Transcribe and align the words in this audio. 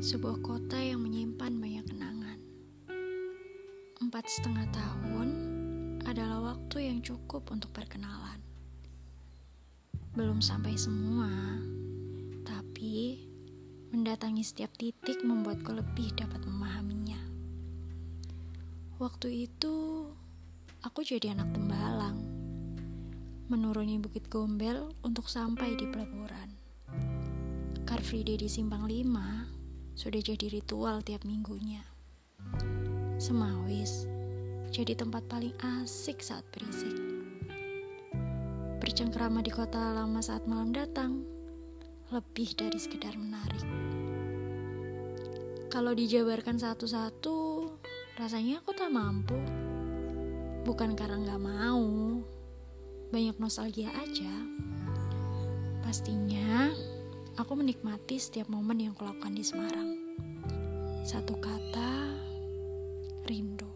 Sebuah 0.00 0.40
kota 0.40 0.80
yang 0.80 1.04
menyimpan 1.04 1.52
banyak 1.60 1.84
kenangan. 1.84 2.40
Empat 4.00 4.24
setengah 4.24 4.64
tahun 4.72 5.28
adalah 6.08 6.56
waktu 6.56 6.88
yang 6.88 7.04
cukup 7.04 7.52
untuk 7.52 7.68
perkenalan. 7.76 8.40
Belum 10.16 10.40
sampai 10.40 10.80
semua, 10.80 11.28
tapi 12.40 13.20
mendatangi 13.92 14.48
setiap 14.48 14.72
titik 14.80 15.20
membuatku 15.20 15.68
lebih 15.68 16.16
dapat 16.16 16.40
memahaminya. 16.40 17.20
Waktu 18.96 19.44
itu, 19.44 20.08
aku 20.80 21.04
jadi 21.04 21.36
anak 21.36 21.52
tembalang, 21.52 22.16
menuruni 23.52 24.00
Bukit 24.00 24.32
Gombel 24.32 24.88
untuk 25.04 25.28
sampai 25.28 25.76
di 25.76 25.84
pelaburan. 25.84 26.59
Car 28.10 28.18
Free 28.18 28.26
Day 28.26 28.42
di 28.42 28.50
Simpang 28.50 28.90
5 28.90 29.94
sudah 29.94 30.18
jadi 30.18 30.50
ritual 30.50 30.98
tiap 31.06 31.22
minggunya. 31.22 31.78
Semawis 33.22 34.10
jadi 34.74 34.98
tempat 34.98 35.30
paling 35.30 35.54
asik 35.78 36.18
saat 36.18 36.42
berisik. 36.50 36.90
Bercengkrama 38.82 39.46
di 39.46 39.54
kota 39.54 39.94
lama 39.94 40.18
saat 40.18 40.42
malam 40.50 40.74
datang 40.74 41.22
lebih 42.10 42.50
dari 42.58 42.82
sekedar 42.82 43.14
menarik. 43.14 43.62
Kalau 45.70 45.94
dijabarkan 45.94 46.58
satu-satu, 46.58 47.70
rasanya 48.18 48.58
aku 48.58 48.74
tak 48.74 48.90
mampu. 48.90 49.38
Bukan 50.66 50.98
karena 50.98 51.14
nggak 51.14 51.42
mau, 51.46 52.18
banyak 53.14 53.38
nostalgia 53.38 53.94
aja. 53.94 54.34
Pastinya 55.86 56.74
Aku 57.38 57.54
menikmati 57.54 58.18
setiap 58.18 58.50
momen 58.50 58.82
yang 58.82 58.94
kulakukan 58.98 59.30
di 59.30 59.46
Semarang. 59.46 59.94
Satu 61.06 61.38
kata, 61.38 62.18
rindu. 63.30 63.69